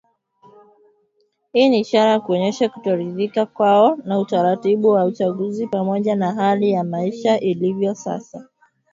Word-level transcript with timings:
Hii 1.51 1.69
ni 1.69 1.79
ishara 1.79 2.11
ya 2.11 2.19
kuonyesha 2.19 2.69
kutoridhika 2.69 3.45
kwao 3.45 3.95
na 3.95 4.19
utaratibu 4.19 4.89
wa 4.89 5.05
uchaguzi 5.05 5.67
pamoja 5.67 6.15
na 6.15 6.31
hali 6.33 6.71
ya 6.71 6.83
maisha 6.83 7.39
ilivyo 7.39 7.95
sasa 7.95 8.47